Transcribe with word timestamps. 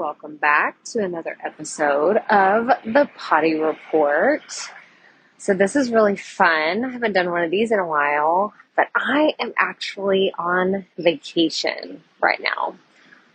welcome 0.00 0.36
back 0.36 0.82
to 0.82 1.04
another 1.04 1.36
episode 1.44 2.16
of 2.30 2.68
the 2.86 3.06
Potty 3.18 3.56
Report. 3.56 4.40
So, 5.36 5.52
this 5.52 5.76
is 5.76 5.90
really 5.90 6.16
fun. 6.16 6.86
I 6.86 6.88
haven't 6.88 7.12
done 7.12 7.30
one 7.30 7.44
of 7.44 7.50
these 7.50 7.70
in 7.70 7.78
a 7.78 7.86
while, 7.86 8.54
but 8.74 8.88
I 8.96 9.34
am 9.38 9.52
actually 9.58 10.32
on 10.38 10.86
vacation 10.96 12.02
right 12.18 12.40
now. 12.40 12.76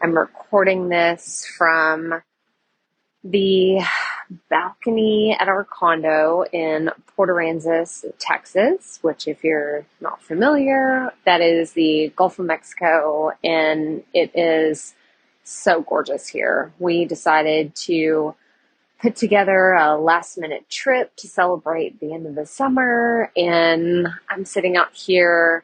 I'm 0.01 0.17
recording 0.17 0.89
this 0.89 1.46
from 1.55 2.23
the 3.23 3.82
balcony 4.50 5.38
at 5.39 5.47
our 5.47 5.66
condo 5.66 6.45
in 6.52 6.89
Port 7.16 7.29
Aransas, 7.29 8.05
Texas, 8.18 8.97
which, 9.04 9.27
if 9.27 9.43
you're 9.43 9.86
not 10.02 10.20
familiar, 10.20 11.13
that 11.25 11.41
is 11.41 11.73
the 11.73 12.11
Gulf 12.16 12.39
of 12.39 12.47
Mexico, 12.47 13.34
and 13.43 14.04
it 14.16 14.32
is 14.34 14.95
so 15.46 15.82
gorgeous 15.82 16.27
here. 16.27 16.73
We 16.80 17.05
decided 17.05 17.75
to 17.75 18.36
put 19.01 19.15
together 19.15 19.74
a 19.74 19.97
last 19.97 20.38
minute 20.38 20.69
trip 20.69 21.15
to 21.18 21.28
celebrate 21.28 22.00
the 22.00 22.14
end 22.14 22.25
of 22.25 22.36
the 22.36 22.46
summer, 22.46 23.32
and 23.36 24.07
I'm 24.29 24.46
sitting 24.46 24.78
out 24.78 24.93
here 24.93 25.64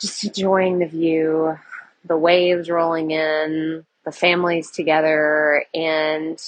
just 0.00 0.24
enjoying 0.24 0.78
the 0.78 0.86
view, 0.86 1.58
the 2.04 2.16
waves 2.16 2.68
rolling 2.68 3.10
in, 3.12 3.86
the 4.04 4.12
families 4.12 4.70
together, 4.70 5.64
and 5.74 6.42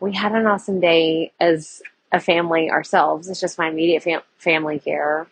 we 0.00 0.12
had 0.12 0.32
an 0.32 0.46
awesome 0.46 0.80
day 0.80 1.32
as 1.40 1.82
a 2.12 2.20
family 2.20 2.70
ourselves. 2.70 3.28
It's 3.28 3.40
just 3.40 3.58
my 3.58 3.68
immediate 3.68 4.02
fam- 4.02 4.22
family 4.38 4.78
here. 4.78 5.26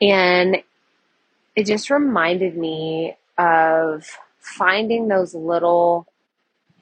And 0.00 0.62
it 1.56 1.66
just 1.66 1.90
reminded 1.90 2.56
me 2.56 3.16
of 3.36 4.06
finding 4.40 5.08
those 5.08 5.34
little 5.34 6.06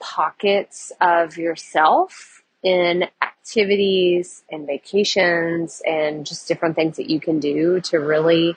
pockets 0.01 0.93
of 1.01 1.37
yourself 1.37 2.43
in 2.63 3.05
activities 3.23 4.45
and 4.51 4.67
vacations 4.67 5.83
and 5.87 6.27
just 6.27 6.49
different 6.49 6.77
things 6.77 6.97
that 6.97 7.11
you 7.11 7.21
can 7.21 7.41
do 7.41 7.81
to 7.81 7.99
really 7.99 8.57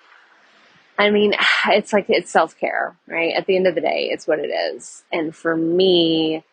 I 0.98 1.09
mean, 1.09 1.34
it's 1.67 1.94
like 1.94 2.06
it's 2.09 2.31
self 2.31 2.58
care, 2.58 2.95
right? 3.08 3.34
At 3.36 3.48
the 3.48 3.56
end 3.56 3.67
of 3.67 3.75
the 3.75 3.81
day, 3.81 4.09
it's 4.12 4.28
what 4.28 4.40
it 4.40 4.50
is. 4.50 5.03
And 5.12 5.36
for 5.36 5.58
me, 5.58 6.44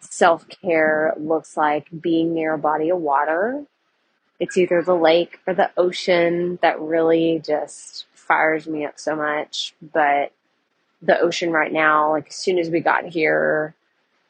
self 0.00 0.46
care 0.48 1.14
looks 1.16 1.56
like 1.56 1.88
being 2.00 2.34
near 2.34 2.54
a 2.54 2.58
body 2.58 2.90
of 2.90 2.98
water. 2.98 3.64
It's 4.38 4.58
either 4.58 4.82
the 4.82 4.94
lake 4.94 5.38
or 5.46 5.54
the 5.54 5.70
ocean 5.76 6.58
that 6.60 6.80
really 6.80 7.40
just 7.44 8.06
fires 8.12 8.66
me 8.66 8.84
up 8.84 8.98
so 8.98 9.16
much. 9.16 9.74
But 9.80 10.32
the 11.02 11.18
ocean 11.20 11.50
right 11.50 11.72
now, 11.72 12.10
like 12.12 12.28
as 12.28 12.36
soon 12.36 12.58
as 12.58 12.70
we 12.70 12.80
got 12.80 13.04
here, 13.04 13.74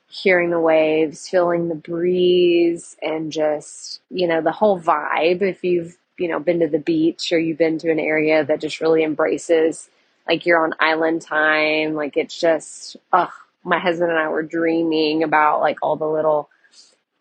hearing 0.09 0.51
the 0.51 0.61
waves, 0.61 1.29
feeling 1.29 1.69
the 1.69 1.75
breeze, 1.75 2.97
and 3.03 3.33
just, 3.33 4.01
you 4.11 4.27
know, 4.27 4.41
the 4.41 4.53
whole 4.53 4.81
vibe. 4.81 5.43
If 5.43 5.65
you've, 5.65 5.97
you 6.19 6.29
know, 6.29 6.41
been 6.41 6.61
to 6.61 6.69
the 6.69 6.79
beach 6.79 7.33
or 7.33 7.39
you've 7.39 7.59
been 7.59 7.79
to 7.79 7.91
an 7.91 7.99
area 7.99 8.45
that 8.45 8.61
just 8.61 8.81
really 8.81 9.03
embraces, 9.03 9.91
like 10.29 10.47
you're 10.47 10.63
on 10.63 10.75
island 10.81 11.23
time, 11.23 11.95
like 11.95 12.17
it's 12.17 12.39
just, 12.39 12.97
ugh, 13.13 13.31
my 13.65 13.79
husband 13.79 14.11
and 14.11 14.19
I 14.19 14.29
were 14.29 14.43
dreaming 14.43 15.23
about 15.23 15.61
like 15.61 15.79
all 15.83 15.97
the 15.97 16.07
little 16.07 16.49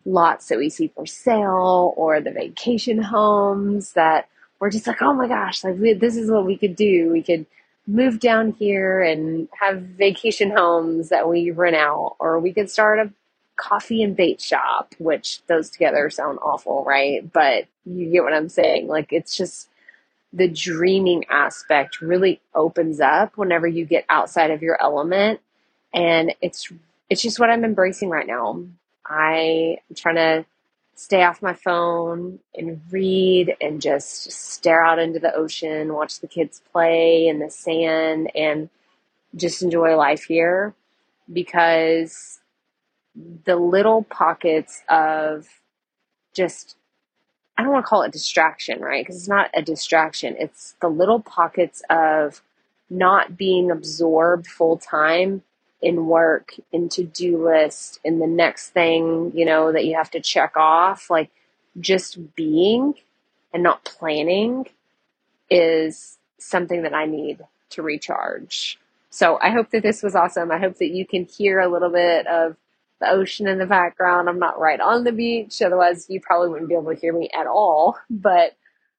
lots 0.04 0.46
that 0.48 0.58
we 0.58 0.70
see 0.70 0.88
for 0.88 1.04
sale 1.04 1.92
or 1.96 2.20
the 2.20 2.30
vacation 2.30 3.02
homes 3.02 3.92
that 3.94 4.28
we're 4.60 4.70
just 4.70 4.86
like, 4.86 5.02
oh 5.02 5.12
my 5.12 5.28
gosh, 5.28 5.64
like 5.64 5.76
we, 5.78 5.92
this 5.92 6.16
is 6.16 6.30
what 6.30 6.46
we 6.46 6.56
could 6.56 6.76
do. 6.76 7.10
We 7.10 7.22
could 7.22 7.46
move 7.86 8.20
down 8.20 8.52
here 8.52 9.02
and 9.02 9.48
have 9.60 9.82
vacation 9.82 10.50
homes 10.50 11.10
that 11.10 11.28
we 11.28 11.50
rent 11.50 11.76
out, 11.76 12.16
or 12.18 12.40
we 12.40 12.52
could 12.52 12.70
start 12.70 12.98
a 12.98 13.12
coffee 13.56 14.02
and 14.02 14.16
bait 14.16 14.40
shop, 14.40 14.94
which 14.98 15.40
those 15.46 15.70
together 15.70 16.10
sound 16.10 16.38
awful, 16.42 16.84
right? 16.84 17.30
But 17.32 17.66
you 17.84 18.10
get 18.10 18.24
what 18.24 18.34
I'm 18.34 18.48
saying. 18.48 18.88
Like 18.88 19.12
it's 19.12 19.36
just 19.36 19.68
the 20.32 20.48
dreaming 20.48 21.24
aspect 21.30 22.00
really 22.00 22.40
opens 22.54 23.00
up 23.00 23.36
whenever 23.38 23.66
you 23.66 23.84
get 23.86 24.04
outside 24.08 24.50
of 24.50 24.62
your 24.62 24.80
element 24.82 25.40
and 25.94 26.34
it's 26.42 26.70
it's 27.08 27.22
just 27.22 27.40
what 27.40 27.50
I'm 27.50 27.64
embracing 27.64 28.10
right 28.10 28.26
now. 28.26 28.62
I 29.06 29.78
am 29.90 29.96
trying 29.96 30.16
to 30.16 30.46
stay 30.96 31.22
off 31.22 31.42
my 31.42 31.54
phone 31.54 32.40
and 32.54 32.80
read 32.90 33.54
and 33.60 33.80
just 33.80 34.32
stare 34.32 34.82
out 34.82 34.98
into 34.98 35.20
the 35.20 35.34
ocean, 35.34 35.94
watch 35.94 36.20
the 36.20 36.26
kids 36.26 36.62
play 36.72 37.28
in 37.28 37.38
the 37.38 37.50
sand, 37.50 38.30
and 38.34 38.70
just 39.36 39.62
enjoy 39.62 39.96
life 39.96 40.24
here 40.24 40.74
because 41.32 42.40
the 43.44 43.56
little 43.56 44.02
pockets 44.04 44.82
of 44.88 45.48
just 46.34 46.76
I 47.58 47.62
don't 47.62 47.72
want 47.72 47.86
to 47.86 47.88
call 47.88 48.02
it 48.02 48.12
distraction, 48.12 48.80
right? 48.80 49.02
Because 49.04 49.16
it's 49.16 49.28
not 49.28 49.50
a 49.54 49.62
distraction. 49.62 50.36
It's 50.38 50.74
the 50.82 50.88
little 50.88 51.20
pockets 51.20 51.82
of 51.88 52.42
not 52.90 53.36
being 53.36 53.70
absorbed 53.70 54.46
full 54.46 54.76
time 54.76 55.42
in 55.82 56.06
work, 56.06 56.54
in 56.72 56.88
to 56.90 57.04
do 57.04 57.44
list, 57.44 58.00
in 58.04 58.18
the 58.18 58.26
next 58.26 58.70
thing, 58.70 59.32
you 59.34 59.44
know, 59.44 59.72
that 59.72 59.84
you 59.84 59.94
have 59.96 60.10
to 60.12 60.20
check 60.20 60.56
off. 60.56 61.10
Like 61.10 61.30
just 61.78 62.34
being 62.34 62.94
and 63.52 63.62
not 63.62 63.84
planning 63.84 64.66
is 65.50 66.18
something 66.38 66.82
that 66.82 66.94
I 66.94 67.06
need 67.06 67.40
to 67.70 67.82
recharge. 67.82 68.78
So 69.10 69.38
I 69.40 69.50
hope 69.50 69.70
that 69.70 69.82
this 69.82 70.02
was 70.02 70.14
awesome. 70.14 70.50
I 70.50 70.58
hope 70.58 70.78
that 70.78 70.90
you 70.90 71.06
can 71.06 71.24
hear 71.24 71.60
a 71.60 71.68
little 71.68 71.90
bit 71.90 72.26
of 72.26 72.56
the 73.00 73.10
ocean 73.10 73.46
in 73.46 73.58
the 73.58 73.66
background. 73.66 74.28
I'm 74.28 74.38
not 74.38 74.58
right 74.58 74.80
on 74.80 75.04
the 75.04 75.12
beach, 75.12 75.60
otherwise, 75.62 76.06
you 76.08 76.20
probably 76.20 76.48
wouldn't 76.48 76.68
be 76.68 76.74
able 76.74 76.94
to 76.94 77.00
hear 77.00 77.12
me 77.12 77.30
at 77.38 77.46
all. 77.46 77.98
But 78.10 78.56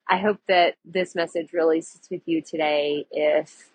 I 0.07 0.17
hope 0.17 0.39
that 0.47 0.75
this 0.85 1.15
message 1.15 1.51
really 1.53 1.81
sits 1.81 2.09
with 2.09 2.21
you 2.25 2.41
today 2.41 3.05
if 3.11 3.69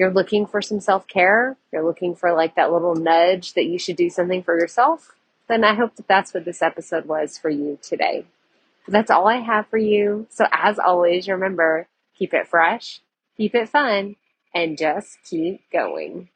you're 0.00 0.10
looking 0.10 0.46
for 0.46 0.62
some 0.62 0.80
self 0.80 1.06
care, 1.06 1.58
you're 1.70 1.84
looking 1.84 2.14
for 2.14 2.32
like 2.32 2.54
that 2.54 2.72
little 2.72 2.94
nudge 2.94 3.52
that 3.52 3.66
you 3.66 3.78
should 3.78 3.96
do 3.96 4.08
something 4.08 4.42
for 4.42 4.58
yourself, 4.58 5.14
then 5.46 5.62
I 5.62 5.74
hope 5.74 5.94
that 5.96 6.08
that's 6.08 6.32
what 6.32 6.46
this 6.46 6.62
episode 6.62 7.04
was 7.04 7.36
for 7.36 7.50
you 7.50 7.78
today. 7.82 8.24
But 8.86 8.92
that's 8.92 9.10
all 9.10 9.28
I 9.28 9.40
have 9.40 9.66
for 9.66 9.76
you. 9.76 10.26
So 10.30 10.46
as 10.50 10.78
always, 10.78 11.28
remember, 11.28 11.86
keep 12.18 12.32
it 12.32 12.48
fresh, 12.48 13.02
keep 13.36 13.54
it 13.54 13.68
fun, 13.68 14.16
and 14.54 14.78
just 14.78 15.18
keep 15.22 15.60
going. 15.70 16.30